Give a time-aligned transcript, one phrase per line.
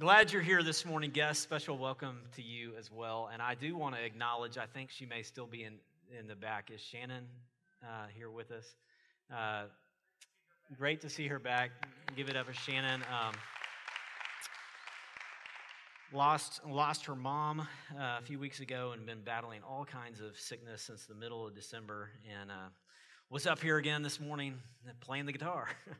[0.00, 1.42] Glad you're here this morning, guest.
[1.42, 3.28] Special welcome to you as well.
[3.30, 5.74] And I do want to acknowledge, I think she may still be in,
[6.18, 6.70] in the back.
[6.74, 7.24] Is Shannon
[7.82, 8.64] uh, here with us?
[9.32, 9.64] Uh,
[10.78, 11.70] great to see her back.
[12.16, 13.02] Give it up for Shannon.
[13.02, 13.34] Um,
[16.12, 20.38] lost lost her mom uh, a few weeks ago and been battling all kinds of
[20.38, 22.10] sickness since the middle of December.
[22.40, 22.70] And uh,
[23.28, 24.54] was up here again this morning
[25.00, 25.68] playing the guitar.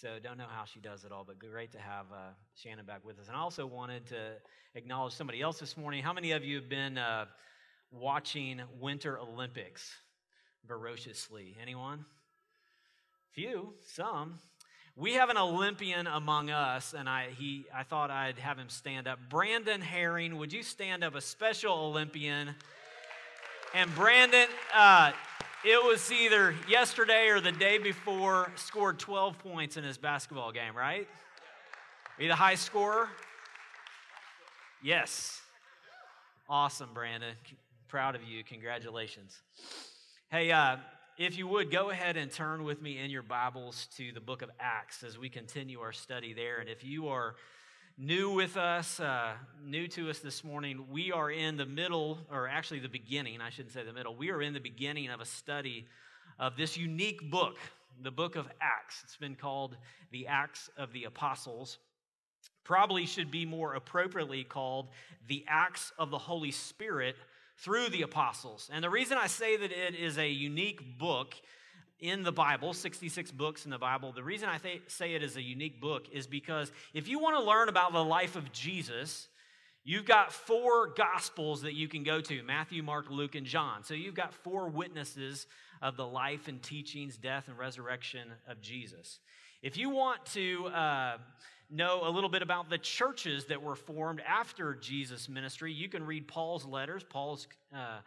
[0.00, 3.04] so don't know how she does it all, but great to have uh, Shannon back
[3.04, 3.28] with us.
[3.28, 4.32] And I also wanted to
[4.74, 6.02] acknowledge somebody else this morning.
[6.02, 7.26] How many of you have been uh,
[7.90, 9.92] watching Winter Olympics
[10.66, 11.56] voraciously?
[11.60, 12.04] Anyone?
[13.32, 14.38] Few, some.
[14.96, 19.06] We have an Olympian among us, and I, he, I thought I'd have him stand
[19.06, 19.18] up.
[19.30, 21.14] Brandon Herring, would you stand up?
[21.14, 22.54] A special Olympian.
[23.74, 25.12] And Brandon, uh,
[25.64, 30.76] it was either yesterday or the day before, scored 12 points in his basketball game,
[30.76, 31.06] right?
[32.18, 33.08] You the high scorer?
[34.82, 35.40] Yes.
[36.48, 37.34] Awesome, Brandon.
[37.86, 38.42] Proud of you.
[38.42, 39.38] Congratulations.
[40.30, 40.78] Hey, uh,
[41.16, 44.42] if you would, go ahead and turn with me in your Bibles to the book
[44.42, 46.58] of Acts as we continue our study there.
[46.58, 47.36] And if you are
[48.02, 49.32] new with us, uh,
[49.64, 53.50] new to us this morning, we are in the middle, or actually the beginning, I
[53.50, 55.86] shouldn't say the middle, we are in the beginning of a study
[56.40, 57.58] of this unique book,
[58.02, 59.02] the book of Acts.
[59.04, 59.76] It's been called
[60.10, 61.78] the Acts of the Apostles.
[62.64, 64.88] Probably should be more appropriately called
[65.28, 67.14] the Acts of the Holy Spirit
[67.58, 68.68] through the apostles.
[68.72, 71.36] And the reason I say that it is a unique book
[72.02, 75.36] in the Bible, 66 books in the Bible, the reason I th- say it is
[75.36, 79.28] a unique book is because if you want to learn about the life of Jesus,
[79.84, 83.82] You've got four gospels that you can go to Matthew, Mark, Luke, and John.
[83.82, 85.48] So you've got four witnesses
[85.80, 89.18] of the life and teachings, death, and resurrection of Jesus.
[89.60, 91.16] If you want to uh,
[91.68, 96.06] know a little bit about the churches that were formed after Jesus' ministry, you can
[96.06, 97.02] read Paul's letters.
[97.02, 97.98] Paul's uh,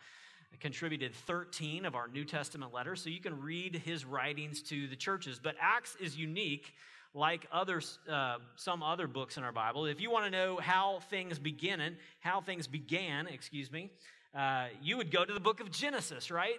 [0.59, 4.96] contributed 13 of our New Testament letters, so you can read his writings to the
[4.96, 5.40] churches.
[5.41, 6.74] But Acts is unique,
[7.13, 9.85] like others, uh, some other books in our Bible.
[9.85, 13.91] If you want to know how things began, how things began, excuse me,
[14.38, 16.58] uh, you would go to the book of Genesis, right?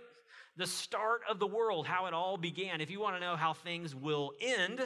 [0.56, 2.80] The start of the world, how it all began.
[2.80, 4.80] If you want to know how things will end,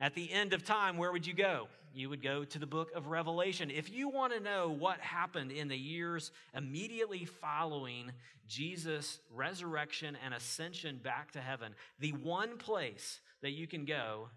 [0.00, 1.68] at the end of time, where would you go?
[1.94, 3.70] You would go to the book of Revelation.
[3.70, 8.10] If you want to know what happened in the years immediately following
[8.48, 14.28] Jesus' resurrection and ascension back to heaven, the one place that you can go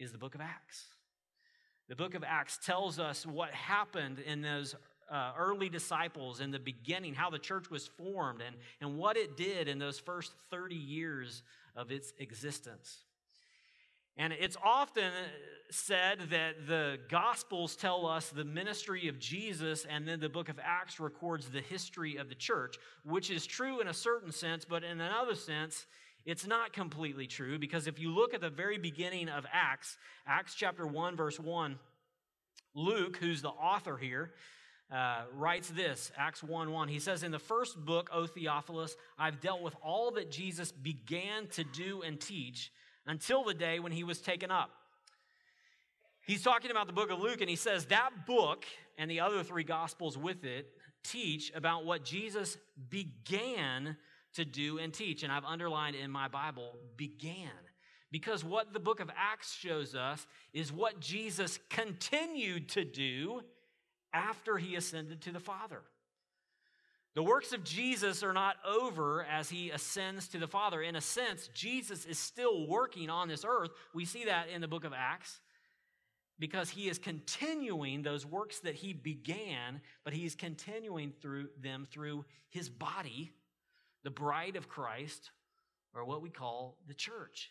[0.00, 0.86] is the book of Acts.
[1.88, 4.74] The book of Acts tells us what happened in those
[5.08, 9.36] uh, early disciples in the beginning, how the church was formed, and, and what it
[9.36, 11.44] did in those first 30 years
[11.76, 13.04] of its existence.
[14.18, 15.12] And it's often
[15.70, 20.58] said that the Gospels tell us the ministry of Jesus, and then the book of
[20.62, 24.82] Acts records the history of the church, which is true in a certain sense, but
[24.82, 25.86] in another sense,
[26.24, 29.96] it's not completely true because if you look at the very beginning of Acts,
[30.26, 31.78] Acts chapter 1, verse 1,
[32.74, 34.32] Luke, who's the author here,
[34.92, 36.88] uh, writes this Acts 1 1.
[36.88, 41.46] He says, In the first book, O Theophilus, I've dealt with all that Jesus began
[41.48, 42.72] to do and teach
[43.08, 44.70] until the day when he was taken up.
[46.24, 48.66] He's talking about the book of Luke, and he says that book
[48.98, 50.68] and the other three gospels with it
[51.02, 52.58] teach about what Jesus
[52.90, 53.96] began
[54.34, 55.22] to do and teach.
[55.22, 57.50] And I've underlined in my Bible, began.
[58.10, 63.40] Because what the book of Acts shows us is what Jesus continued to do
[64.12, 65.80] after he ascended to the Father.
[67.18, 70.80] The works of Jesus are not over as he ascends to the Father.
[70.80, 73.72] In a sense, Jesus is still working on this earth.
[73.92, 75.40] We see that in the book of Acts
[76.38, 81.88] because he is continuing those works that he began, but he is continuing through them
[81.90, 83.32] through his body,
[84.04, 85.32] the bride of Christ,
[85.96, 87.50] or what we call the church.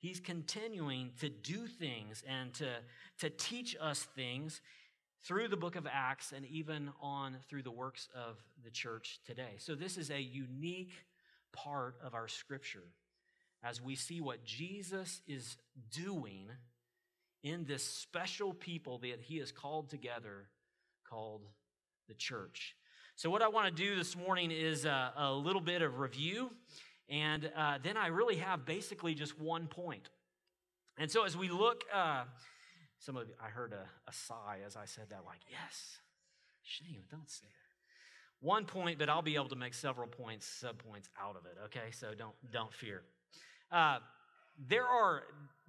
[0.00, 2.66] He's continuing to do things and to,
[3.20, 4.60] to teach us things
[5.24, 9.54] through the book of Acts and even on through the works of the church today.
[9.58, 10.92] So, this is a unique
[11.52, 12.84] part of our scripture
[13.62, 15.56] as we see what Jesus is
[15.90, 16.50] doing
[17.42, 20.48] in this special people that he has called together
[21.08, 21.46] called
[22.08, 22.76] the church.
[23.16, 26.50] So, what I want to do this morning is a, a little bit of review,
[27.08, 30.10] and uh, then I really have basically just one point.
[30.98, 32.24] And so, as we look, uh,
[33.04, 35.98] some of you, I heard a, a sigh as I said that, like, yes,
[36.62, 38.46] shame, don't say that.
[38.46, 41.56] One point, but I'll be able to make several points, sub points out of it,
[41.66, 41.90] okay?
[41.90, 43.02] So don't, don't fear.
[43.70, 43.98] Uh,
[44.68, 45.24] there are,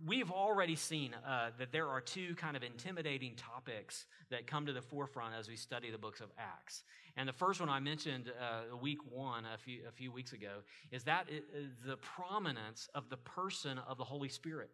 [0.05, 4.73] we've already seen uh, that there are two kind of intimidating topics that come to
[4.73, 6.83] the forefront as we study the books of Acts.
[7.17, 10.59] And the first one I mentioned uh, week one, a few, a few weeks ago,
[10.91, 11.43] is that it,
[11.85, 14.69] the prominence of the person of the Holy Spirit.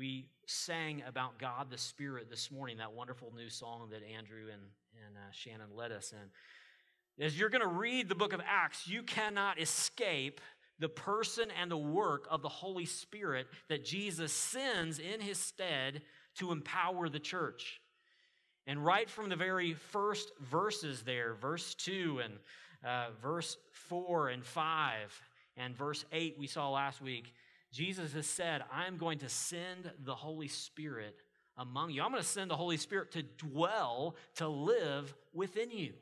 [0.00, 4.62] We sang about God the Spirit this morning, that wonderful new song that Andrew and,
[5.06, 7.22] and uh, Shannon led us in.
[7.22, 10.40] As you're going to read the book of Acts, you cannot escape
[10.78, 16.00] the person and the work of the Holy Spirit that Jesus sends in his stead
[16.36, 17.82] to empower the church.
[18.66, 22.32] And right from the very first verses there, verse 2 and
[22.82, 25.22] uh, verse 4 and 5
[25.58, 27.34] and verse 8 we saw last week,
[27.72, 31.16] Jesus has said, I'm going to send the Holy Spirit
[31.56, 32.02] among you.
[32.02, 35.92] I'm going to send the Holy Spirit to dwell, to live within you.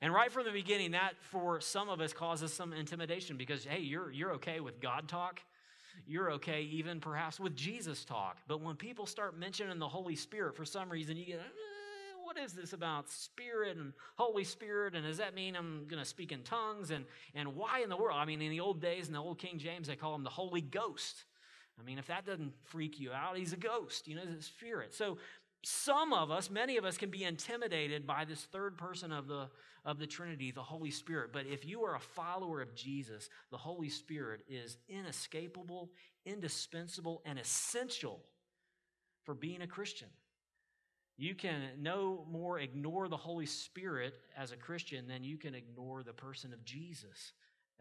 [0.00, 3.80] And right from the beginning, that for some of us causes some intimidation because, hey,
[3.80, 5.40] you're, you're okay with God talk.
[6.06, 8.38] You're okay even perhaps with Jesus talk.
[8.46, 11.42] But when people start mentioning the Holy Spirit, for some reason, you get, eh,
[12.38, 14.94] is this about Spirit and Holy Spirit?
[14.94, 16.90] And does that mean I'm going to speak in tongues?
[16.90, 17.04] And,
[17.34, 18.18] and why in the world?
[18.18, 20.30] I mean, in the old days, in the old King James, they call him the
[20.30, 21.24] Holy Ghost.
[21.78, 24.94] I mean, if that doesn't freak you out, he's a ghost, you know, a spirit.
[24.94, 25.18] So
[25.62, 29.48] some of us, many of us, can be intimidated by this third person of the,
[29.84, 31.32] of the Trinity, the Holy Spirit.
[31.32, 35.90] But if you are a follower of Jesus, the Holy Spirit is inescapable,
[36.24, 38.24] indispensable, and essential
[39.24, 40.08] for being a Christian.
[41.18, 46.04] You can no more ignore the Holy Spirit as a Christian than you can ignore
[46.04, 47.32] the person of Jesus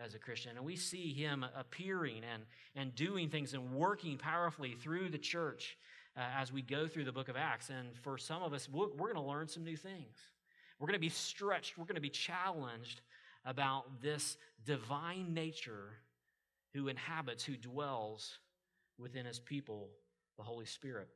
[0.03, 0.57] as a Christian.
[0.57, 2.43] And we see him appearing and,
[2.75, 5.77] and doing things and working powerfully through the church
[6.17, 7.69] uh, as we go through the book of Acts.
[7.69, 10.17] And for some of us, we're, we're going to learn some new things.
[10.79, 13.01] We're going to be stretched, we're going to be challenged
[13.45, 15.89] about this divine nature
[16.73, 18.39] who inhabits, who dwells
[18.99, 19.89] within his people,
[20.37, 21.07] the Holy Spirit.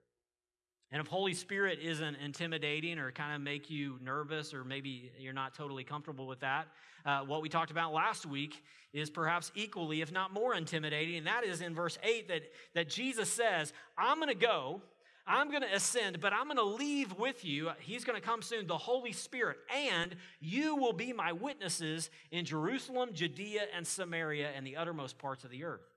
[0.91, 5.31] And if Holy Spirit isn't intimidating or kind of make you nervous, or maybe you're
[5.31, 6.67] not totally comfortable with that,
[7.05, 8.61] uh, what we talked about last week
[8.93, 11.15] is perhaps equally, if not more intimidating.
[11.15, 12.41] And that is in verse 8 that,
[12.75, 14.81] that Jesus says, I'm going to go,
[15.25, 17.69] I'm going to ascend, but I'm going to leave with you.
[17.79, 22.43] He's going to come soon, the Holy Spirit, and you will be my witnesses in
[22.43, 25.90] Jerusalem, Judea, and Samaria, and the uttermost parts of the earth.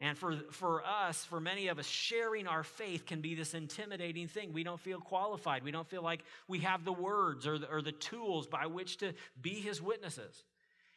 [0.00, 4.26] And for, for us, for many of us, sharing our faith can be this intimidating
[4.26, 4.52] thing.
[4.52, 5.62] We don't feel qualified.
[5.62, 8.96] We don't feel like we have the words or the, or the tools by which
[8.98, 10.42] to be his witnesses.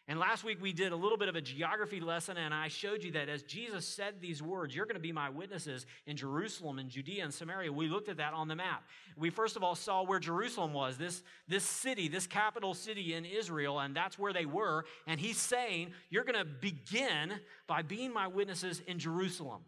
[0.08, 3.04] And last week we did a little bit of a geography lesson, and I showed
[3.04, 6.78] you that as Jesus said these words, you're going to be my witnesses in Jerusalem
[6.78, 7.74] and Judea and Samaria.
[7.74, 8.84] We looked at that on the map.
[9.18, 13.26] We first of all saw where Jerusalem was, this, this city, this capital city in
[13.26, 14.86] Israel, and that's where they were.
[15.08, 17.34] And he's saying, You're going to begin
[17.66, 19.62] by being my witnesses in Jerusalem.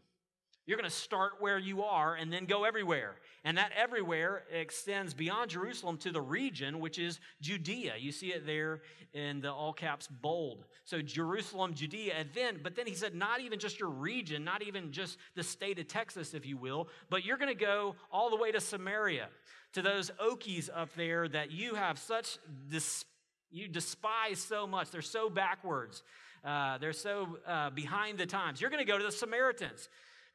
[0.67, 3.15] You're going to start where you are and then go everywhere.
[3.45, 7.93] And that everywhere extends beyond Jerusalem to the region, which is Judea.
[7.97, 8.81] You see it there
[9.13, 10.65] in the all caps bold.
[10.83, 14.61] So Jerusalem, Judea, and then, but then he said, not even just your region, not
[14.61, 18.29] even just the state of Texas, if you will, but you're going to go all
[18.29, 19.29] the way to Samaria,
[19.71, 23.05] to those Okies up there that you have such, dis-
[23.51, 24.91] you despise so much.
[24.91, 26.03] They're so backwards.
[26.43, 28.59] Uh, they're so uh, behind the times.
[28.59, 29.87] You're going to go to the Samaritans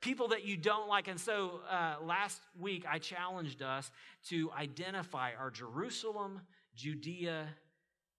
[0.03, 1.09] people that you don't like.
[1.09, 3.91] And so uh, last week, I challenged us
[4.29, 6.43] to identify our Jerusalem,
[6.75, 7.47] Judea,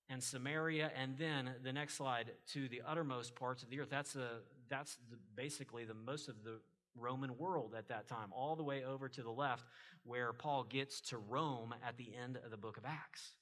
[0.10, 3.90] and Samaria, and then the next slide to the uttermost parts of the earth.
[3.92, 6.60] That's, a, that's the, basically the most of the
[6.96, 9.66] Roman world at that time, all the way over to the left,
[10.04, 13.34] where Paul gets to Rome at the end of the book of Acts.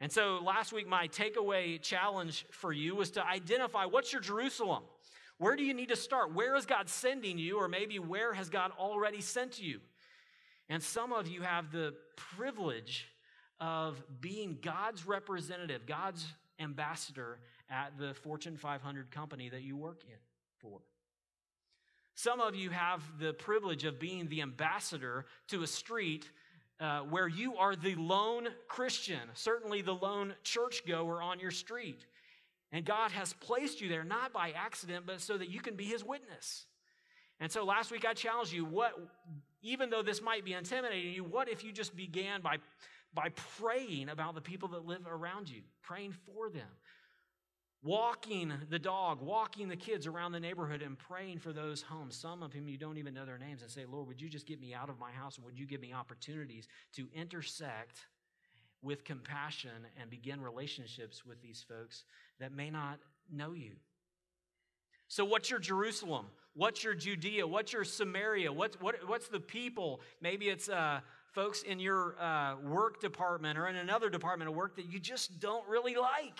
[0.00, 4.84] And so last week, my takeaway challenge for you was to identify what's your Jerusalem?
[5.38, 6.34] Where do you need to start?
[6.34, 7.58] Where is God sending you?
[7.58, 9.80] Or maybe where has God already sent you?
[10.68, 13.06] And some of you have the privilege
[13.60, 16.26] of being God's representative, God's
[16.60, 17.38] ambassador
[17.70, 20.18] at the Fortune 500 company that you work in
[20.58, 20.80] for.
[22.14, 26.28] Some of you have the privilege of being the ambassador to a street
[26.80, 32.06] uh, where you are the lone Christian, certainly the lone churchgoer on your street.
[32.70, 35.84] And God has placed you there not by accident, but so that you can be
[35.84, 36.66] his witness.
[37.40, 38.92] And so last week I challenged you what
[39.62, 42.58] even though this might be intimidating you, what if you just began by
[43.14, 46.68] by praying about the people that live around you, praying for them,
[47.82, 52.42] walking the dog, walking the kids around the neighborhood and praying for those homes, some
[52.42, 54.60] of whom you don't even know their names, and say, Lord, would you just get
[54.60, 55.36] me out of my house?
[55.36, 58.06] And would you give me opportunities to intersect
[58.82, 62.04] with compassion and begin relationships with these folks
[62.40, 62.98] that may not
[63.32, 63.72] know you.
[65.08, 66.26] So, what's your Jerusalem?
[66.54, 67.46] What's your Judea?
[67.46, 68.52] What's your Samaria?
[68.52, 70.00] What's, what, what's the people?
[70.20, 71.00] Maybe it's uh,
[71.32, 75.40] folks in your uh, work department or in another department of work that you just
[75.40, 76.38] don't really like.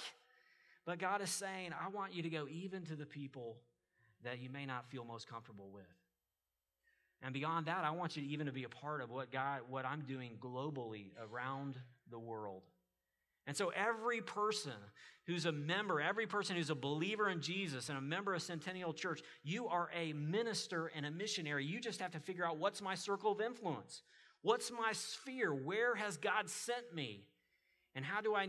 [0.84, 3.58] But God is saying, I want you to go even to the people
[4.24, 5.84] that you may not feel most comfortable with.
[7.22, 9.60] And beyond that, I want you to even to be a part of what God,
[9.68, 11.76] what I'm doing globally around
[12.10, 12.62] the world.
[13.46, 14.74] And so every person
[15.26, 18.92] who's a member, every person who's a believer in Jesus and a member of Centennial
[18.92, 21.64] Church, you are a minister and a missionary.
[21.64, 24.02] You just have to figure out what's my circle of influence?
[24.42, 25.54] What's my sphere?
[25.54, 27.26] Where has God sent me?
[27.94, 28.46] And how do I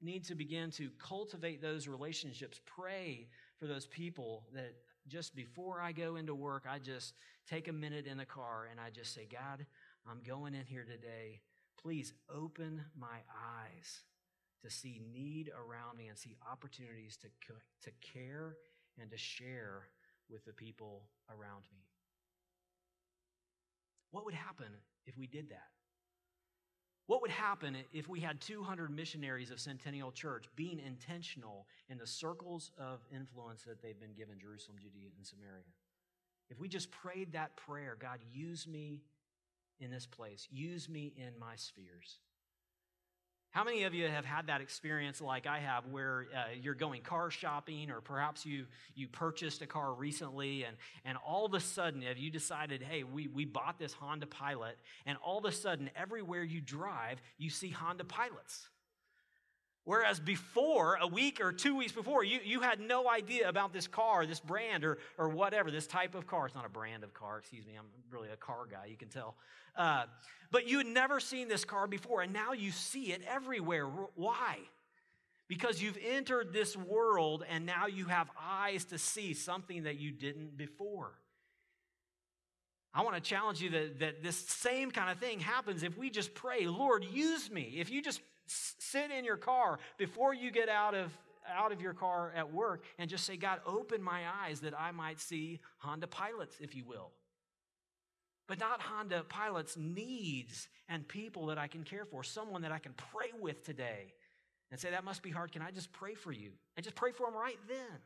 [0.00, 2.60] need to begin to cultivate those relationships?
[2.66, 3.28] Pray
[3.58, 4.74] for those people that
[5.08, 7.14] just before I go into work, I just
[7.48, 9.64] take a minute in the car and I just say, God,
[10.10, 11.40] I'm going in here today
[11.80, 14.04] Please open my eyes
[14.62, 17.28] to see need around me and see opportunities to,
[17.82, 18.56] to care
[19.00, 19.88] and to share
[20.30, 21.84] with the people around me.
[24.10, 24.66] What would happen
[25.06, 25.68] if we did that?
[27.06, 32.06] What would happen if we had 200 missionaries of Centennial Church being intentional in the
[32.06, 35.64] circles of influence that they've been given Jerusalem, Judea, and Samaria?
[36.48, 39.00] If we just prayed that prayer, God, use me
[39.82, 40.46] in this place.
[40.50, 42.18] Use me in my spheres.
[43.50, 47.02] How many of you have had that experience like I have where uh, you're going
[47.02, 50.74] car shopping or perhaps you, you purchased a car recently and,
[51.04, 54.78] and all of a sudden have you decided, hey, we, we bought this Honda Pilot
[55.04, 58.70] and all of a sudden everywhere you drive, you see Honda Pilots.
[59.84, 63.88] Whereas before, a week or two weeks before, you, you had no idea about this
[63.88, 66.46] car, this brand, or, or whatever, this type of car.
[66.46, 67.72] It's not a brand of car, excuse me.
[67.76, 69.34] I'm really a car guy, you can tell.
[69.76, 70.04] Uh,
[70.52, 73.86] but you had never seen this car before, and now you see it everywhere.
[74.14, 74.58] Why?
[75.48, 80.12] Because you've entered this world, and now you have eyes to see something that you
[80.12, 81.12] didn't before.
[82.94, 86.10] I want to challenge you that, that this same kind of thing happens if we
[86.10, 87.76] just pray, Lord, use me.
[87.78, 91.10] If you just sit in your car before you get out of
[91.48, 94.92] out of your car at work and just say, God, open my eyes that I
[94.92, 97.10] might see Honda pilots, if you will.
[98.46, 102.78] But not Honda pilots, needs and people that I can care for, someone that I
[102.78, 104.12] can pray with today
[104.70, 105.52] and say, that must be hard.
[105.52, 106.52] Can I just pray for you?
[106.76, 107.98] And just pray for them right then.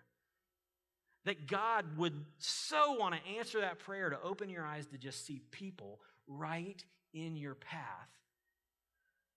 [1.26, 5.26] That God would so want to answer that prayer to open your eyes to just
[5.26, 8.08] see people right in your path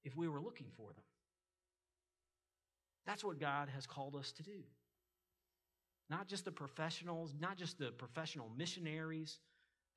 [0.04, 1.04] if we were looking for them.
[3.06, 4.64] That's what God has called us to do.
[6.10, 9.40] Not just the professionals, not just the professional missionaries,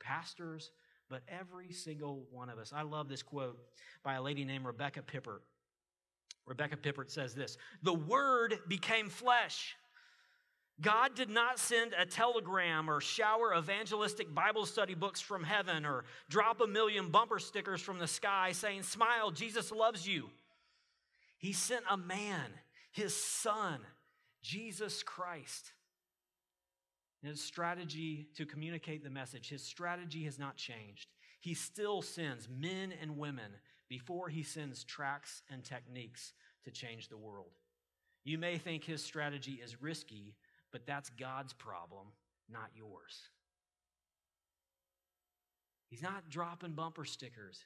[0.01, 0.71] pastors,
[1.09, 2.73] but every single one of us.
[2.75, 3.59] I love this quote
[4.03, 5.41] by a lady named Rebecca Pippert.
[6.47, 9.77] Rebecca Pippert says this The Word became flesh
[10.81, 16.05] God did not send a telegram or shower evangelistic Bible study books from heaven or
[16.29, 20.31] drop a million bumper stickers from the sky saying, Smile, Jesus loves you.
[21.39, 22.51] He sent a man,
[22.91, 23.81] his son,
[24.43, 25.73] Jesus Christ.
[27.23, 31.09] His strategy to communicate the message, his strategy has not changed.
[31.41, 33.53] He still sends men and women
[33.89, 36.33] before he sends tracks and techniques
[36.65, 37.53] to change the world.
[38.25, 40.35] You may think his strategy is risky,
[40.73, 42.07] but that's God's problem,
[42.51, 43.29] not yours.
[45.89, 47.61] He's not dropping bumper stickers.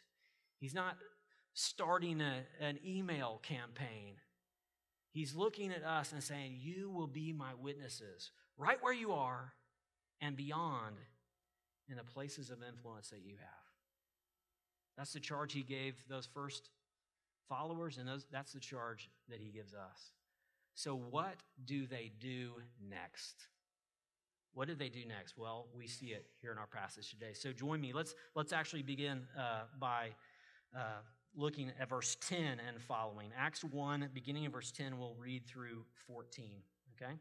[0.59, 0.97] He's not
[1.55, 4.17] starting a, an email campaign.
[5.13, 9.53] He's looking at us and saying, You will be my witnesses right where you are
[10.21, 10.97] and beyond
[11.89, 13.67] in the places of influence that you have.
[14.97, 16.71] That's the charge he gave those first
[17.49, 20.11] followers, and those, that's the charge that he gives us.
[20.76, 22.52] So, what do they do
[22.87, 23.47] next?
[24.52, 25.38] What do they do next?
[25.38, 27.33] Well, we see it here in our passage today.
[27.33, 27.95] So, join me.
[27.95, 30.11] Let's, let's actually begin uh, by
[30.76, 31.00] uh,
[31.35, 33.30] looking at verse 10 and following.
[33.38, 36.45] Acts 1, beginning of verse 10, we'll read through 14.
[37.00, 37.12] Okay?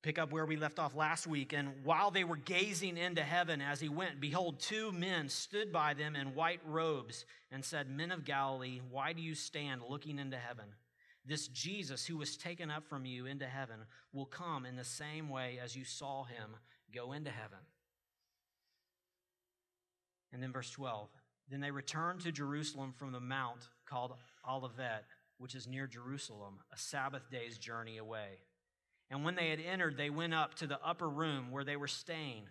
[0.00, 1.52] Pick up where we left off last week.
[1.52, 5.92] And while they were gazing into heaven as he went, behold, two men stood by
[5.92, 10.38] them in white robes and said, Men of Galilee, why do you stand looking into
[10.38, 10.64] heaven?
[11.28, 13.80] This Jesus who was taken up from you into heaven
[14.14, 16.56] will come in the same way as you saw him
[16.94, 17.58] go into heaven.
[20.32, 21.10] And then verse 12.
[21.50, 24.14] Then they returned to Jerusalem from the mount called
[24.48, 25.04] Olivet,
[25.36, 28.40] which is near Jerusalem, a Sabbath day's journey away.
[29.10, 31.88] And when they had entered, they went up to the upper room where they were
[31.88, 32.44] staying.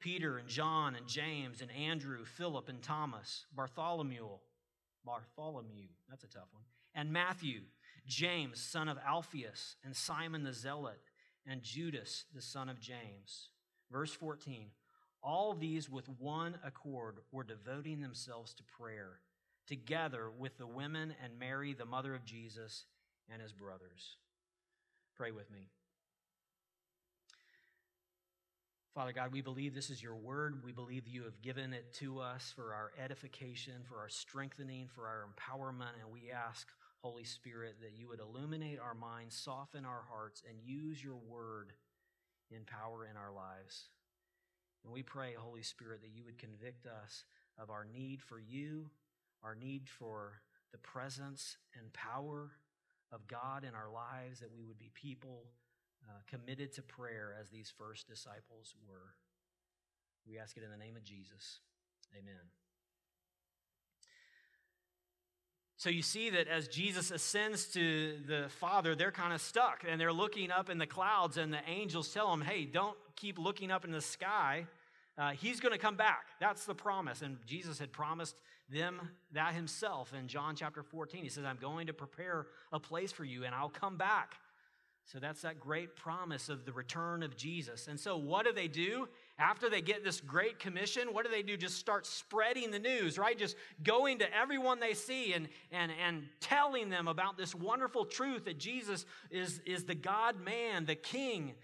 [0.00, 4.28] Peter and John and James and Andrew, Philip and Thomas, Bartholomew,
[5.04, 7.60] Bartholomew, that's a tough one, and Matthew
[8.06, 11.00] James, son of Alphaeus, and Simon the Zealot,
[11.46, 13.48] and Judas, the son of James.
[13.90, 14.68] Verse 14
[15.22, 19.20] All these with one accord were devoting themselves to prayer,
[19.66, 22.86] together with the women and Mary, the mother of Jesus,
[23.32, 24.16] and his brothers.
[25.16, 25.70] Pray with me.
[28.94, 30.62] Father God, we believe this is your word.
[30.64, 35.08] We believe you have given it to us for our edification, for our strengthening, for
[35.08, 36.00] our empowerment.
[36.00, 36.68] And we ask,
[37.04, 41.74] Holy Spirit, that you would illuminate our minds, soften our hearts, and use your word
[42.50, 43.90] in power in our lives.
[44.82, 47.24] And we pray, Holy Spirit, that you would convict us
[47.58, 48.88] of our need for you,
[49.42, 50.40] our need for
[50.72, 52.52] the presence and power
[53.12, 55.44] of God in our lives, that we would be people
[56.08, 59.12] uh, committed to prayer as these first disciples were.
[60.26, 61.60] We ask it in the name of Jesus.
[62.18, 62.63] Amen.
[65.84, 70.00] So you see that as Jesus ascends to the Father, they're kind of stuck and
[70.00, 73.70] they're looking up in the clouds, and the angels tell them, hey, don't keep looking
[73.70, 74.66] up in the sky.
[75.18, 76.24] Uh, he's going to come back.
[76.40, 77.20] That's the promise.
[77.20, 78.34] And Jesus had promised
[78.70, 81.22] them that himself in John chapter 14.
[81.22, 84.36] He says, I'm going to prepare a place for you, and I'll come back.
[85.04, 87.88] So that's that great promise of the return of Jesus.
[87.88, 89.06] And so, what do they do
[89.38, 91.12] after they get this great commission?
[91.12, 91.56] What do they do?
[91.56, 93.36] Just start spreading the news, right?
[93.36, 98.44] Just going to everyone they see and, and, and telling them about this wonderful truth
[98.44, 101.54] that Jesus is, is the God man, the King,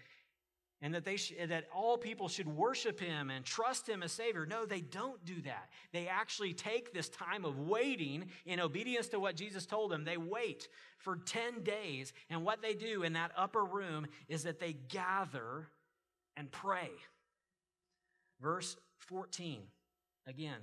[0.81, 4.45] and that, they sh- that all people should worship him and trust him as Savior.
[4.45, 5.69] No, they don't do that.
[5.93, 10.03] They actually take this time of waiting in obedience to what Jesus told them.
[10.03, 14.59] They wait for 10 days, and what they do in that upper room is that
[14.59, 15.67] they gather
[16.35, 16.89] and pray.
[18.41, 19.61] Verse 14,
[20.27, 20.57] again,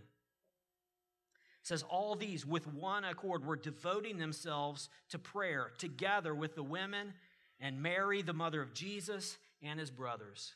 [1.62, 7.14] says, All these with one accord were devoting themselves to prayer together with the women
[7.60, 10.54] and Mary, the mother of Jesus and his brothers.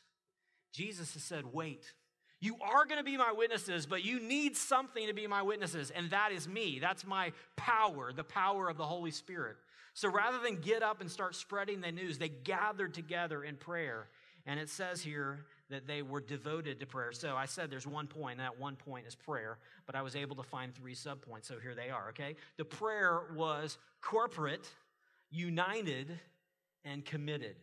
[0.73, 1.93] Jesus has said, Wait.
[2.39, 5.91] You are going to be my witnesses, but you need something to be my witnesses,
[5.91, 6.77] and that is me.
[6.77, 9.55] That's my power, the power of the Holy Spirit.
[9.93, 14.09] So rather than get up and start spreading the news, they gathered together in prayer.
[14.45, 17.11] And it says here that they were devoted to prayer.
[17.11, 20.15] So I said there's one point, and that one point is prayer, but I was
[20.15, 21.45] able to find three subpoints.
[21.45, 22.35] So here they are, okay?
[22.57, 24.69] The prayer was corporate,
[25.31, 26.19] united,
[26.85, 27.55] and committed.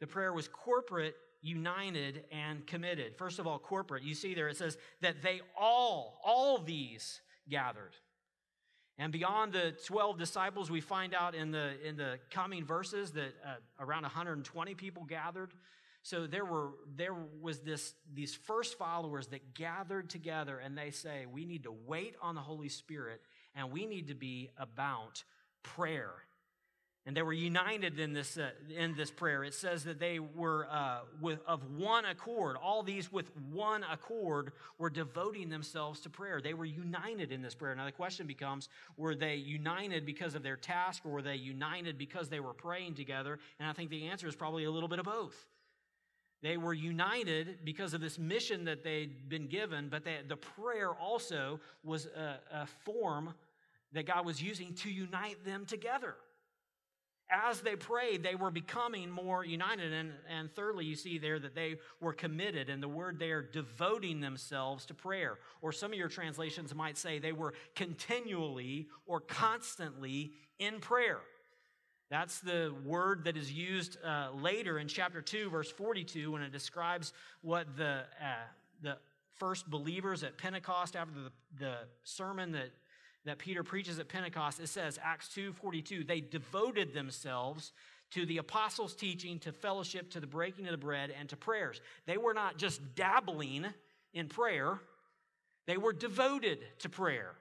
[0.00, 3.16] The prayer was corporate, united, and committed.
[3.16, 4.02] First of all, corporate.
[4.02, 7.94] You see there it says that they all, all these gathered.
[8.98, 13.34] And beyond the 12 disciples, we find out in the, in the coming verses that
[13.44, 15.52] uh, around 120 people gathered.
[16.02, 21.26] So there were there was this these first followers that gathered together and they say
[21.26, 23.20] we need to wait on the Holy Spirit
[23.54, 25.22] and we need to be about
[25.62, 26.12] prayer
[27.04, 29.42] and they were united in this, uh, in this prayer.
[29.42, 32.56] It says that they were uh, with, of one accord.
[32.62, 36.40] All these with one accord were devoting themselves to prayer.
[36.40, 37.74] They were united in this prayer.
[37.74, 41.98] Now the question becomes were they united because of their task or were they united
[41.98, 43.40] because they were praying together?
[43.58, 45.34] And I think the answer is probably a little bit of both.
[46.42, 50.90] They were united because of this mission that they'd been given, but they, the prayer
[50.90, 53.34] also was a, a form
[53.92, 56.16] that God was using to unite them together
[57.32, 59.92] as they prayed, they were becoming more united.
[59.92, 64.20] And, and thirdly, you see there that they were committed, and the word there, devoting
[64.20, 65.38] themselves to prayer.
[65.62, 71.20] Or some of your translations might say they were continually or constantly in prayer.
[72.12, 76.52] That's the word that is used uh, later in chapter 2, verse 42, when it
[76.52, 78.34] describes what the, uh,
[78.82, 78.98] the
[79.36, 82.68] first believers at Pentecost, after the, the sermon that
[83.24, 87.72] that Peter preaches at Pentecost, it says, Acts 2:42, they devoted themselves
[88.10, 91.80] to the apostles' teaching, to fellowship, to the breaking of the bread, and to prayers.
[92.04, 93.66] They were not just dabbling
[94.12, 94.80] in prayer,
[95.66, 97.32] they were devoted to prayer.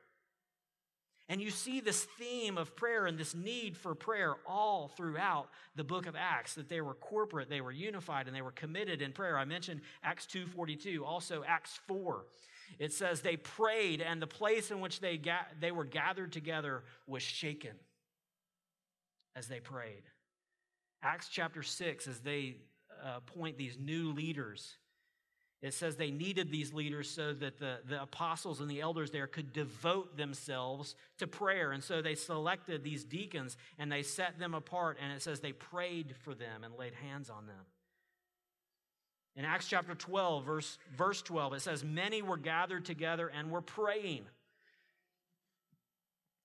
[1.32, 5.84] And you see this theme of prayer and this need for prayer all throughout the
[5.84, 9.14] book of Acts that they were corporate, they were unified, and they were committed in
[9.14, 9.38] prayer.
[9.38, 12.26] I mentioned Acts 2:42, also Acts 4
[12.80, 16.84] it says they prayed, and the place in which they, ga- they were gathered together
[17.08, 17.76] was shaken
[19.36, 20.04] as they prayed.
[21.02, 22.58] Acts chapter 6, as they
[23.04, 24.78] uh, appoint these new leaders,
[25.62, 29.28] it says they needed these leaders so that the, the apostles and the elders there
[29.28, 31.72] could devote themselves to prayer.
[31.72, 34.98] And so they selected these deacons and they set them apart.
[35.02, 37.66] And it says they prayed for them and laid hands on them.
[39.36, 43.62] In Acts chapter 12, verse, verse 12, it says, Many were gathered together and were
[43.62, 44.26] praying.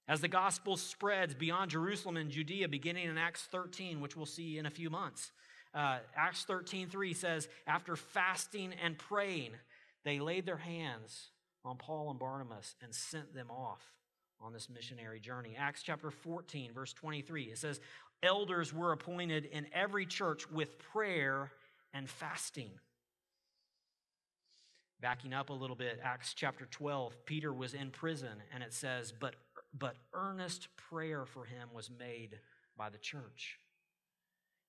[0.09, 4.59] As the gospel spreads beyond Jerusalem and Judea, beginning in Acts 13, which we'll see
[4.59, 5.33] in a few months,
[5.76, 9.50] Uh, Acts 13 3 says, After fasting and praying,
[10.04, 11.28] they laid their hands
[11.64, 13.82] on Paul and Barnabas and sent them off
[14.40, 15.54] on this missionary journey.
[15.58, 17.80] Acts chapter 14, verse 23, it says,
[18.22, 21.52] Elders were appointed in every church with prayer
[21.92, 22.70] and fasting.
[25.00, 29.12] Backing up a little bit, Acts chapter 12, Peter was in prison, and it says,
[29.12, 29.34] But,
[29.78, 32.38] but earnest prayer for him was made
[32.78, 33.58] by the church.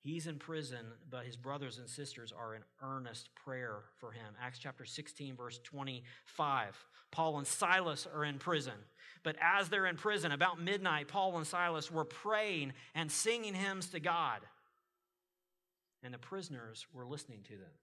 [0.07, 4.35] He's in prison, but his brothers and sisters are in earnest prayer for him.
[4.41, 6.85] Acts chapter 16, verse 25.
[7.11, 8.75] Paul and Silas are in prison.
[9.23, 13.89] But as they're in prison, about midnight, Paul and Silas were praying and singing hymns
[13.89, 14.39] to God.
[16.01, 17.75] And the prisoners were listening to them.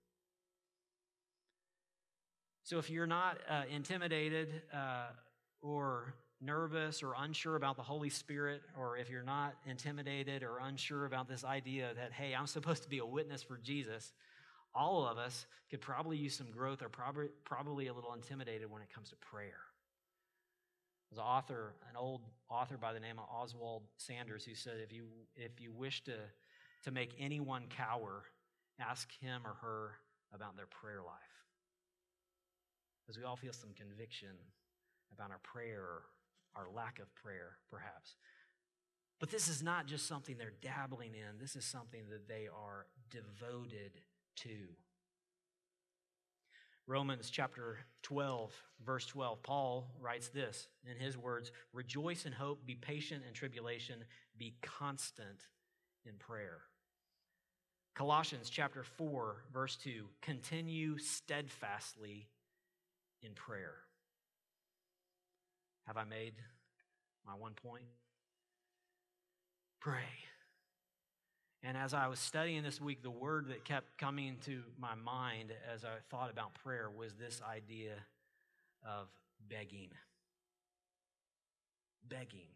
[2.62, 5.08] So if you're not uh, intimidated uh,
[5.60, 11.07] or nervous or unsure about the Holy Spirit, or if you're not intimidated or unsure
[11.07, 14.12] about this idea that, hey, I'm supposed to be a witness for Jesus,
[14.74, 18.83] all of us could probably use some growth or probably, probably a little intimidated when
[18.83, 19.61] it comes to prayer.
[21.11, 24.92] There's an author, an old author by the name of Oswald Sanders, who said, if
[24.92, 26.14] you, if you wish to,
[26.85, 28.24] to make anyone cower,
[28.80, 29.92] ask him or her
[30.35, 31.14] about their prayer life.
[33.02, 34.30] Because we all feel some conviction
[35.12, 36.02] about our prayer
[36.57, 38.17] our lack of prayer, perhaps.
[39.21, 42.87] But this is not just something they're dabbling in, this is something that they are
[43.11, 43.93] devoted
[44.37, 44.51] to.
[46.87, 48.53] Romans chapter 12,
[48.85, 54.05] verse 12, Paul writes this in his words Rejoice in hope, be patient in tribulation,
[54.37, 55.47] be constant
[56.05, 56.61] in prayer.
[57.95, 62.29] Colossians chapter 4, verse 2, continue steadfastly
[63.23, 63.77] in prayer.
[65.87, 66.35] Have I made
[67.27, 67.85] my one point?
[69.81, 70.09] Pray.
[71.62, 75.53] And as I was studying this week, the word that kept coming to my mind
[75.73, 77.92] as I thought about prayer was this idea
[78.87, 79.09] of
[79.49, 79.90] begging.
[82.07, 82.49] Begging.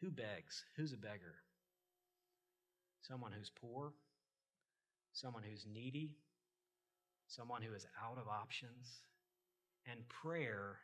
[0.00, 0.64] Who begs?
[0.76, 1.34] Who's a beggar?
[3.02, 3.92] Someone who's poor,
[5.12, 6.16] someone who's needy,
[7.26, 9.02] someone who is out of options.
[9.90, 10.78] And prayer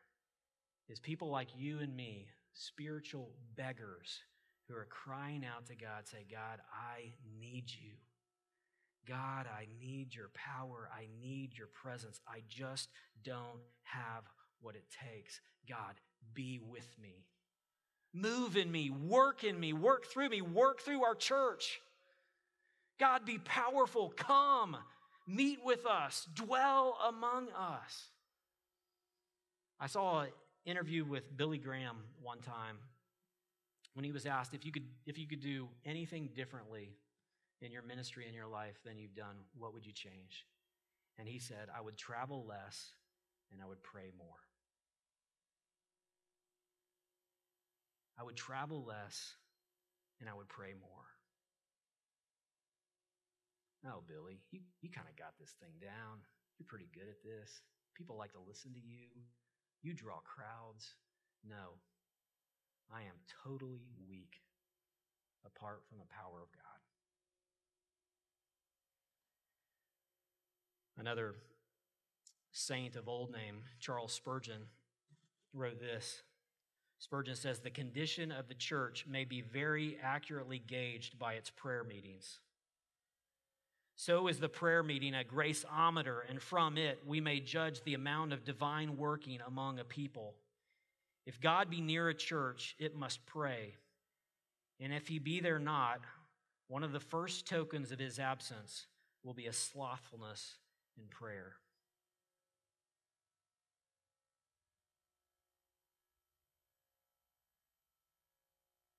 [0.89, 4.21] is people like you and me, spiritual beggars
[4.69, 7.93] who are crying out to God, say, God, I need you.
[9.07, 10.89] God, I need your power.
[10.95, 12.21] I need your presence.
[12.29, 12.89] I just
[13.25, 14.25] don't have
[14.61, 15.41] what it takes.
[15.69, 15.95] God,
[16.35, 17.27] be with me.
[18.15, 21.81] Move in me, work in me, work through me, work through our church.
[23.01, 24.13] God, be powerful.
[24.17, 24.77] Come,
[25.27, 28.11] meet with us, dwell among us.
[29.81, 30.25] I saw
[30.65, 32.79] interview with Billy Graham one time
[33.95, 36.97] when he was asked if you could if you could do anything differently
[37.61, 40.47] in your ministry in your life than you've done, what would you change?
[41.19, 42.93] And he said, I would travel less
[43.53, 44.41] and I would pray more.
[48.19, 49.35] I would travel less
[50.21, 51.07] and I would pray more.
[53.85, 56.23] Oh, Billy, you, you kind of got this thing down.
[56.59, 57.63] You're pretty good at this.
[57.95, 59.11] People like to listen to you.
[59.83, 60.95] You draw crowds.
[61.49, 61.79] No,
[62.93, 64.41] I am totally weak
[65.45, 66.63] apart from the power of God.
[70.99, 71.35] Another
[72.53, 74.63] saint of old name, Charles Spurgeon,
[75.53, 76.23] wrote this.
[76.99, 81.83] Spurgeon says, The condition of the church may be very accurately gauged by its prayer
[81.83, 82.39] meetings.
[83.95, 88.33] So is the prayer meeting a graceometer, and from it we may judge the amount
[88.33, 90.35] of divine working among a people.
[91.27, 93.75] If God be near a church, it must pray.
[94.81, 96.01] And if he be there not,
[96.67, 98.87] one of the first tokens of his absence
[99.23, 100.57] will be a slothfulness
[100.97, 101.53] in prayer.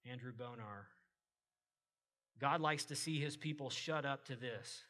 [0.10, 0.88] Andrew Bonar.
[2.44, 4.84] God likes to see his people shut up to this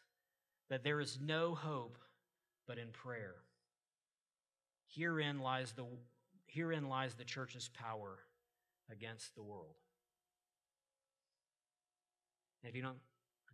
[0.72, 2.00] that there is no hope
[2.68, 3.36] but in prayer.
[4.88, 5.86] Herein lies the,
[6.48, 8.18] herein lies the church's power
[8.92, 9.76] against the world.
[12.64, 12.98] And if you don't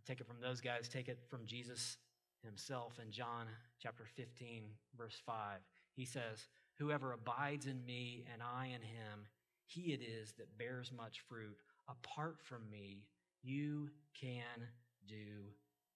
[0.06, 1.98] take it from those guys, take it from Jesus
[2.42, 3.48] himself in John
[3.82, 4.62] chapter 15,
[4.96, 5.58] verse 5.
[5.94, 9.26] He says, Whoever abides in me and I in him,
[9.66, 11.58] he it is that bears much fruit.
[11.86, 13.02] Apart from me,
[13.42, 14.68] you can
[15.08, 15.14] do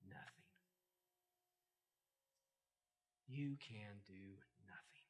[0.08, 0.44] nothing
[3.28, 4.12] you can do
[4.66, 5.08] nothing.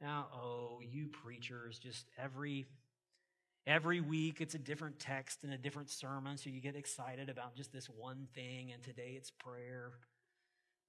[0.00, 2.66] Now, oh, you preachers, just every
[3.66, 7.54] Every week it's a different text and a different sermon, so you get excited about
[7.54, 9.92] just this one thing, and today it's prayer.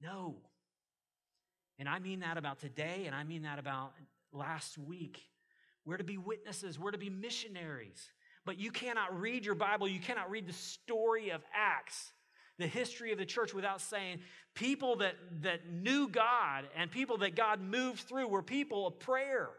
[0.02, 0.36] No.
[1.80, 3.94] And I mean that about today, and I mean that about
[4.34, 5.22] last week.
[5.86, 8.12] We're to be witnesses, we're to be missionaries.
[8.46, 12.14] But you cannot read your Bible, you cannot read the story of Acts,
[12.58, 14.20] the history of the church, without saying
[14.54, 19.50] people that, that knew God and people that God moved through were people of prayer.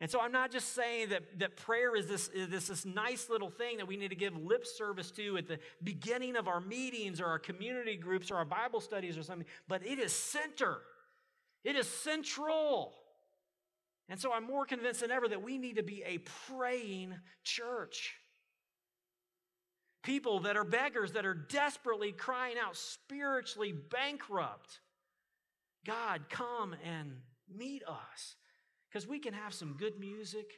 [0.00, 3.28] And so I'm not just saying that, that prayer is this, is this, this nice
[3.28, 6.60] little thing that we need to give lip service to at the beginning of our
[6.60, 10.78] meetings or our community groups or our Bible studies or something, but it is center.
[11.64, 12.94] It is central.
[14.10, 16.18] And so I'm more convinced than ever that we need to be a
[16.48, 18.16] praying church.
[20.02, 24.80] People that are beggars, that are desperately crying out, spiritually bankrupt.
[25.86, 27.12] God, come and
[27.48, 28.34] meet us.
[28.90, 30.54] Because we can have some good music.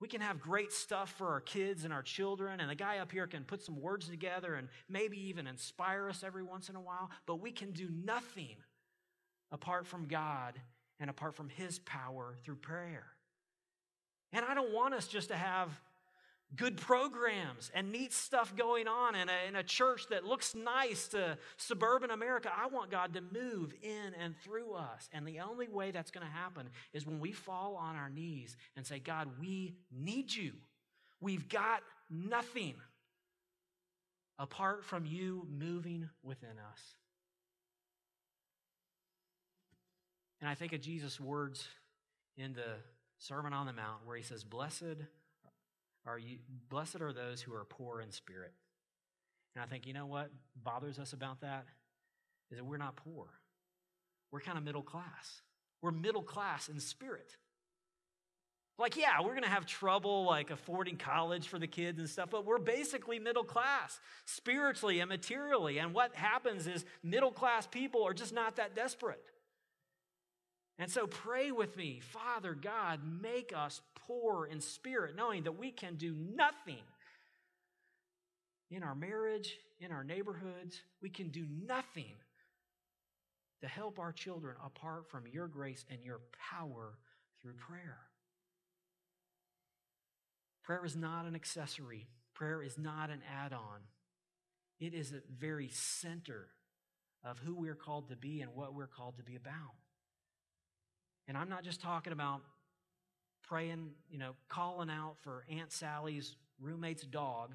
[0.00, 3.12] We can have great stuff for our kids and our children, and the guy up
[3.12, 6.80] here can put some words together and maybe even inspire us every once in a
[6.80, 8.56] while, but we can do nothing
[9.52, 10.60] apart from God
[11.02, 13.04] and apart from His power through prayer.
[14.32, 15.68] And I don't want us just to have
[16.54, 21.08] good programs and neat stuff going on in a, in a church that looks nice
[21.08, 22.50] to suburban America.
[22.56, 25.08] I want God to move in and through us.
[25.12, 28.56] And the only way that's going to happen is when we fall on our knees
[28.76, 30.52] and say, God, we need you.
[31.20, 32.74] We've got nothing
[34.38, 36.80] apart from you moving within us.
[40.42, 41.66] And I think of Jesus' words
[42.36, 42.74] in the
[43.18, 44.96] Sermon on the Mount where he says, Blessed
[46.04, 48.52] are you blessed are those who are poor in spirit.
[49.54, 51.66] And I think, you know what bothers us about that?
[52.50, 53.26] Is that we're not poor.
[54.32, 55.42] We're kind of middle class.
[55.80, 57.36] We're middle class in spirit.
[58.78, 62.30] Like, yeah, we're going to have trouble like affording college for the kids and stuff,
[62.30, 65.78] but we're basically middle class spiritually and materially.
[65.78, 69.22] And what happens is middle class people are just not that desperate.
[70.78, 75.70] And so pray with me, Father God, make us poor in spirit, knowing that we
[75.70, 76.82] can do nothing
[78.70, 80.80] in our marriage, in our neighborhoods.
[81.00, 82.14] We can do nothing
[83.60, 86.94] to help our children apart from your grace and your power
[87.40, 87.98] through prayer.
[90.64, 93.80] Prayer is not an accessory, prayer is not an add on.
[94.80, 96.48] It is the very center
[97.24, 99.81] of who we're called to be and what we're called to be about.
[101.28, 102.40] And I'm not just talking about
[103.42, 107.54] praying, you know, calling out for Aunt Sally's roommate's dog.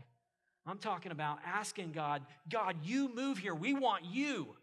[0.66, 3.56] I'm talking about asking God, God, you move here.
[3.56, 4.56] We want you.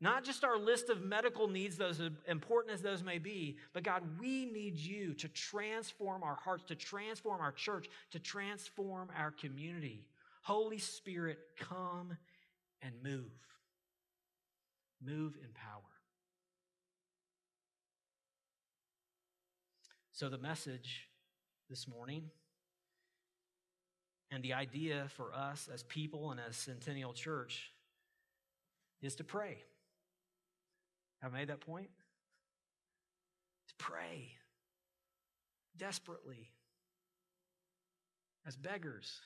[0.00, 4.02] Not just our list of medical needs, those important as those may be, but God,
[4.20, 10.04] we need you to transform our hearts, to transform our church, to transform our community.
[10.42, 12.16] Holy Spirit, come
[12.82, 13.32] and move.
[15.02, 15.95] Move in power.
[20.16, 21.10] So, the message
[21.68, 22.30] this morning
[24.30, 27.70] and the idea for us as people and as Centennial Church
[29.02, 29.58] is to pray.
[31.20, 31.90] Have I made that point?
[33.68, 34.30] To pray
[35.76, 36.48] desperately
[38.46, 39.20] as beggars.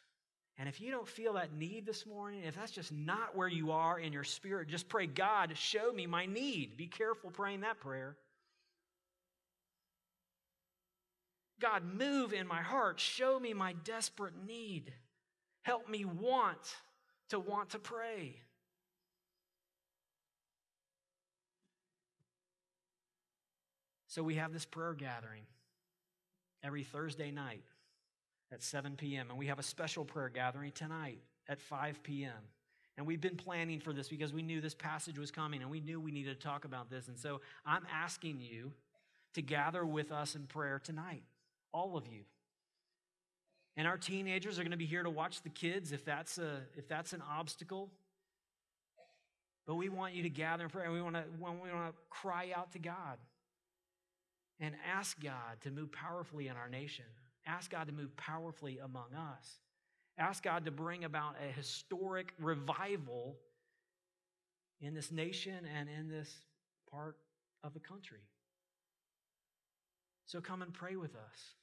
[0.59, 3.71] And if you don't feel that need this morning, if that's just not where you
[3.71, 6.77] are in your spirit, just pray, God, show me my need.
[6.77, 8.17] Be careful praying that prayer.
[11.61, 12.99] God, move in my heart.
[12.99, 14.93] Show me my desperate need.
[15.63, 16.77] Help me want
[17.29, 18.37] to want to pray.
[24.09, 25.43] So we have this prayer gathering
[26.65, 27.63] every Thursday night
[28.53, 29.31] at 7 p.m.
[29.31, 32.33] And we have a special prayer gathering tonight at 5 p.m.
[32.97, 35.81] And we've been planning for this because we knew this passage was coming and we
[35.81, 37.07] knew we needed to talk about this.
[37.07, 38.73] And so I'm asking you
[39.35, 41.23] to gather with us in prayer tonight
[41.73, 42.23] all of you.
[43.77, 46.61] And our teenagers are going to be here to watch the kids if that's, a,
[46.77, 47.91] if that's an obstacle.
[49.67, 50.89] But we want you to gather and pray.
[50.89, 53.19] We want to, we want to cry out to God
[54.59, 57.05] and ask God to move powerfully in our nation.
[57.47, 59.59] Ask God to move powerfully among us.
[60.19, 63.37] Ask God to bring about a historic revival
[64.81, 66.31] in this nation and in this
[66.91, 67.17] part
[67.65, 68.21] of the country.
[70.27, 71.55] So come and pray with us.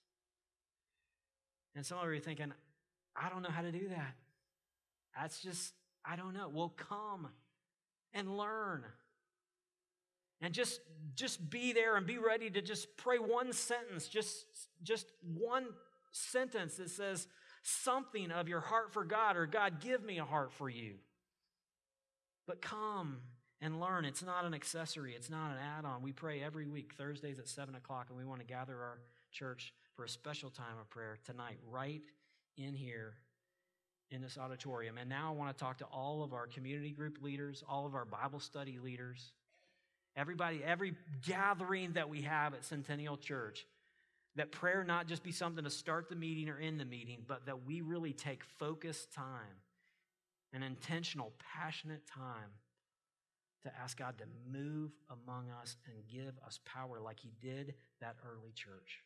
[1.77, 2.51] And some of you are thinking,
[3.15, 4.15] I don't know how to do that.
[5.15, 6.49] That's just, I don't know.
[6.51, 7.27] Well, come
[8.15, 8.83] and learn.
[10.41, 10.81] And just,
[11.15, 14.45] just be there and be ready to just pray one sentence, just,
[14.81, 15.67] just one
[16.11, 17.27] sentence that says
[17.61, 20.95] something of your heart for God or God, give me a heart for you.
[22.47, 23.17] But come
[23.61, 24.03] and learn.
[24.03, 26.01] It's not an accessory, it's not an add on.
[26.01, 28.97] We pray every week, Thursdays at 7 o'clock, and we want to gather our
[29.31, 32.03] church for a special time of prayer tonight, right
[32.55, 33.15] in here
[34.11, 34.97] in this auditorium.
[34.97, 37.95] And now I want to talk to all of our community group leaders, all of
[37.95, 39.33] our Bible study leaders,
[40.15, 40.93] everybody, every
[41.25, 43.65] gathering that we have at Centennial Church.
[44.35, 47.47] That prayer not just be something to start the meeting or end the meeting, but
[47.47, 49.63] that we really take focused time,
[50.53, 52.51] an intentional, passionate time
[53.63, 58.15] to ask God to move among us and give us power like He did that
[58.23, 59.01] early church.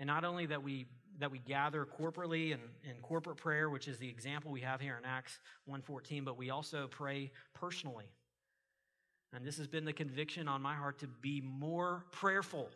[0.00, 0.86] And not only that we
[1.20, 4.96] that we gather corporately and in corporate prayer, which is the example we have here
[4.98, 5.38] in Acts
[5.70, 8.10] 1:14, but we also pray personally.
[9.32, 12.70] And this has been the conviction on my heart to be more prayerful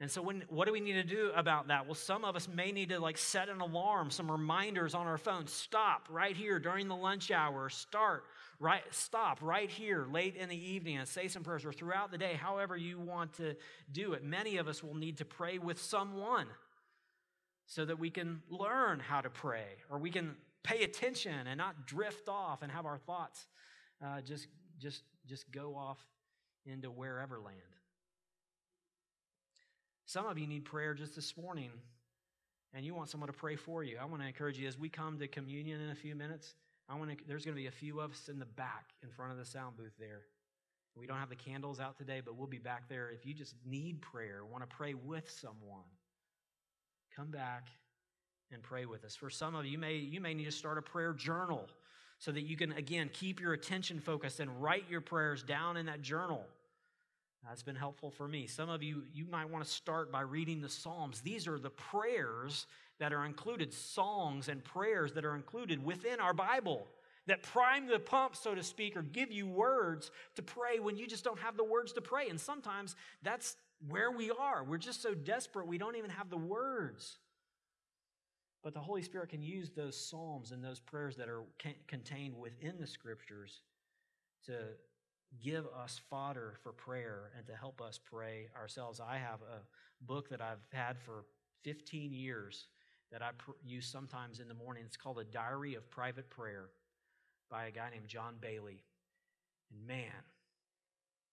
[0.00, 1.86] and so when what do we need to do about that?
[1.86, 5.18] Well, some of us may need to like set an alarm, some reminders on our
[5.18, 5.48] phone.
[5.48, 7.68] Stop right here during the lunch hour.
[7.68, 8.24] Start
[8.60, 12.18] right stop right here late in the evening and say some prayers or throughout the
[12.18, 13.56] day, however you want to
[13.90, 14.22] do it.
[14.22, 16.46] Many of us will need to pray with someone
[17.66, 21.86] so that we can learn how to pray or we can pay attention and not
[21.86, 23.48] drift off and have our thoughts
[24.04, 24.46] uh, just
[24.78, 25.98] just just go off
[26.66, 27.77] into wherever land.
[30.08, 31.68] Some of you need prayer just this morning,
[32.72, 33.98] and you want someone to pray for you.
[34.00, 36.54] I want to encourage you as we come to communion in a few minutes.
[36.88, 39.10] I want to, there's going to be a few of us in the back in
[39.10, 40.22] front of the sound booth there.
[40.96, 43.10] We don't have the candles out today, but we'll be back there.
[43.10, 45.84] If you just need prayer, want to pray with someone,
[47.14, 47.68] come back
[48.50, 49.14] and pray with us.
[49.14, 51.68] For some of you, you may, you may need to start a prayer journal
[52.18, 55.84] so that you can, again, keep your attention focused and write your prayers down in
[55.84, 56.46] that journal.
[57.46, 58.46] That's been helpful for me.
[58.46, 61.20] Some of you, you might want to start by reading the Psalms.
[61.20, 62.66] These are the prayers
[62.98, 66.86] that are included, songs and prayers that are included within our Bible
[67.28, 71.06] that prime the pump, so to speak, or give you words to pray when you
[71.06, 72.28] just don't have the words to pray.
[72.28, 74.64] And sometimes that's where we are.
[74.64, 77.18] We're just so desperate, we don't even have the words.
[78.64, 81.44] But the Holy Spirit can use those psalms and those prayers that are
[81.86, 83.62] contained within the scriptures
[84.46, 84.54] to
[85.42, 89.00] give us fodder for prayer and to help us pray ourselves.
[89.00, 91.24] I have a book that I've had for
[91.64, 92.66] 15 years
[93.12, 94.84] that I pr- use sometimes in the morning.
[94.86, 96.70] It's called A Diary of Private Prayer
[97.50, 98.82] by a guy named John Baillie.
[99.70, 100.24] And man,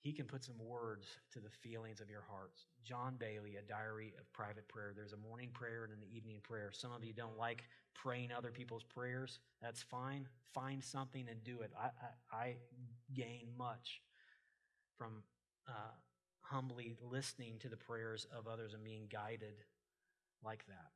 [0.02, 2.66] he can put some words to the feelings of your hearts.
[2.84, 4.94] John Baillie, A Diary of Private Prayer.
[4.96, 6.70] There's a morning prayer and an evening prayer.
[6.72, 7.64] Some of you don't like
[7.96, 9.40] praying other people's prayers.
[9.62, 10.28] That's fine.
[10.54, 11.72] Find something and do it.
[11.76, 11.90] I,
[12.32, 12.56] I, I
[13.16, 14.02] gain much
[14.98, 15.24] from
[15.68, 15.94] uh,
[16.42, 19.56] humbly listening to the prayers of others and being guided
[20.44, 20.92] like that.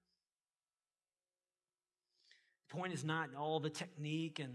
[2.69, 4.53] The point is not all the technique and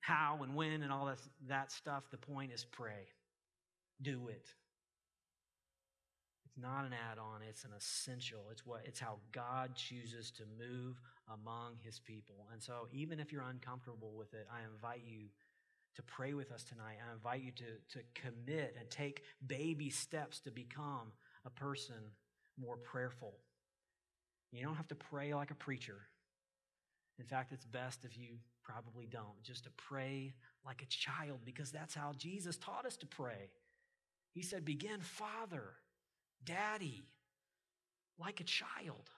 [0.00, 1.18] how and when and all that,
[1.48, 2.04] that stuff.
[2.10, 3.08] The point is pray
[4.00, 4.46] do it.
[6.46, 8.46] It's not an add-on, it's an essential.
[8.50, 11.00] It's what it's how God chooses to move
[11.32, 12.46] among his people.
[12.52, 15.26] And so even if you're uncomfortable with it, I invite you
[15.98, 16.98] to pray with us tonight.
[17.04, 21.10] I invite you to, to commit and take baby steps to become
[21.44, 21.96] a person
[22.56, 23.34] more prayerful.
[24.52, 25.98] You don't have to pray like a preacher.
[27.18, 30.34] In fact, it's best if you probably don't, just to pray
[30.64, 33.50] like a child, because that's how Jesus taught us to pray.
[34.34, 35.64] He said, Begin, Father,
[36.44, 37.08] Daddy,
[38.20, 39.10] like a child.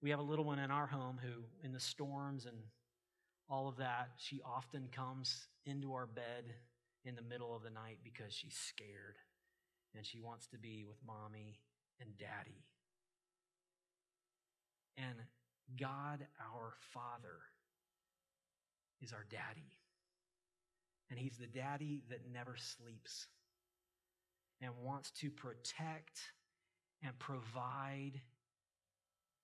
[0.00, 2.56] We have a little one in our home who, in the storms and
[3.48, 6.44] all of that, she often comes into our bed
[7.04, 9.16] in the middle of the night because she's scared
[9.94, 11.58] and she wants to be with mommy
[12.00, 12.64] and daddy.
[14.96, 15.16] And
[15.80, 17.38] God, our Father,
[19.00, 19.78] is our daddy.
[21.10, 23.28] And he's the daddy that never sleeps
[24.60, 26.20] and wants to protect
[27.02, 28.20] and provide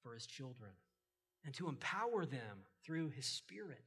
[0.03, 0.73] for his children
[1.45, 3.85] and to empower them through his spirit.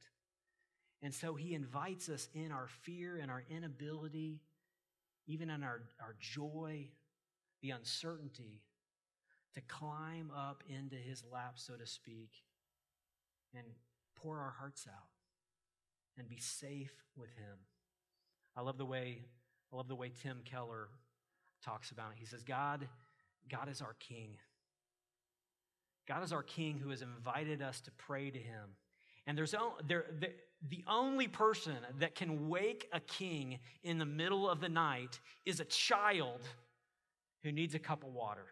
[1.02, 4.40] And so he invites us in our fear and our inability,
[5.26, 6.88] even in our, our joy,
[7.62, 8.62] the uncertainty,
[9.54, 12.30] to climb up into his lap, so to speak,
[13.54, 13.64] and
[14.16, 15.08] pour our hearts out
[16.16, 17.58] and be safe with him.
[18.56, 19.22] I love the way
[19.72, 20.88] I love the way Tim Keller
[21.62, 22.18] talks about it.
[22.18, 22.88] He says, God,
[23.50, 24.36] God is our king.
[26.08, 28.64] God is our king who has invited us to pray to him.
[29.26, 29.54] And there's
[29.86, 30.30] there, the,
[30.66, 35.60] the only person that can wake a king in the middle of the night is
[35.60, 36.40] a child
[37.42, 38.46] who needs a cup of water.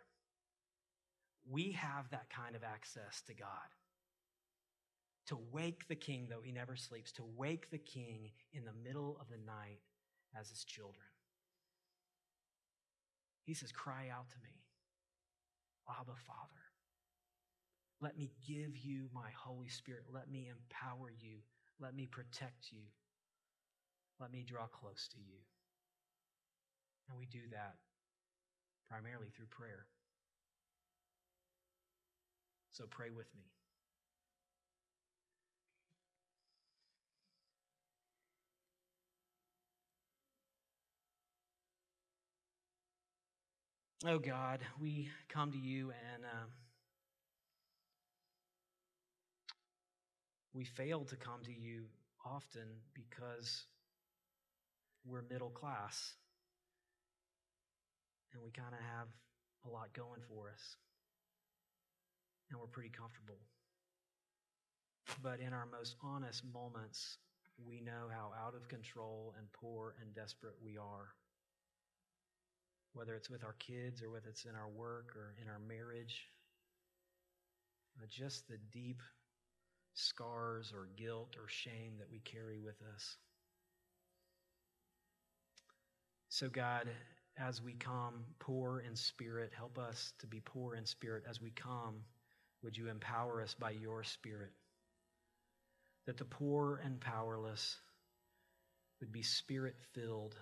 [1.50, 3.48] we have that kind of access to God.
[5.28, 9.16] To wake the king, though he never sleeps, to wake the king in the middle
[9.20, 9.80] of the night
[10.38, 11.06] as his children.
[13.44, 14.62] He says, Cry out to me,
[15.88, 16.65] Abba, Father.
[18.00, 20.04] Let me give you my Holy Spirit.
[20.12, 21.38] Let me empower you.
[21.80, 22.82] Let me protect you.
[24.20, 25.38] Let me draw close to you.
[27.08, 27.74] And we do that
[28.88, 29.86] primarily through prayer.
[32.72, 33.44] So pray with me.
[44.06, 46.48] Oh God, we come to you and um,
[50.56, 51.84] we fail to come to you
[52.24, 53.66] often because
[55.04, 56.14] we're middle class
[58.32, 59.08] and we kind of have
[59.66, 60.76] a lot going for us
[62.50, 63.38] and we're pretty comfortable.
[65.22, 67.18] But in our most honest moments,
[67.62, 71.08] we know how out of control and poor and desperate we are.
[72.94, 76.28] Whether it's with our kids or whether it's in our work or in our marriage,
[78.08, 79.02] just the deep
[79.96, 83.16] scars or guilt or shame that we carry with us.
[86.28, 86.88] So, God,
[87.38, 91.50] as we come poor in spirit, help us to be poor in spirit as we
[91.50, 91.96] come
[92.66, 94.50] would you empower us by your Spirit?
[96.06, 97.76] That the poor and powerless
[98.98, 100.34] would be spirit filled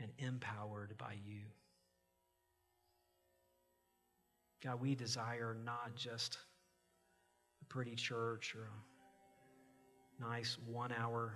[0.00, 1.42] and empowered by you.
[4.64, 6.38] God, we desire not just
[7.68, 8.68] pretty church or
[10.18, 11.34] a nice one hour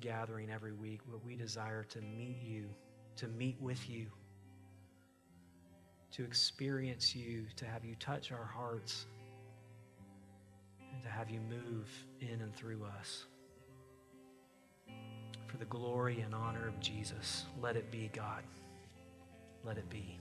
[0.00, 2.66] gathering every week, but we desire to meet you,
[3.16, 4.06] to meet with you,
[6.12, 9.06] to experience you, to have you touch our hearts
[10.92, 11.88] and to have you move
[12.20, 13.24] in and through us.
[15.46, 18.42] For the glory and honor of Jesus, let it be, God.
[19.64, 20.18] Let it be.